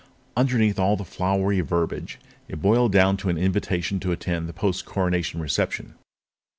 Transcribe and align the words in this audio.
Underneath 0.35 0.79
all 0.79 0.95
the 0.97 1.05
flowery 1.05 1.59
verbiage, 1.61 2.17
it 2.47 2.59
boiled 2.59 2.91
down 2.91 3.17
to 3.17 3.29
an 3.29 3.37
invitation 3.37 3.99
to 3.99 4.11
attend 4.11 4.49
the 4.49 4.51
post 4.51 4.83
Coronation 4.83 5.39
reception. 5.39 5.93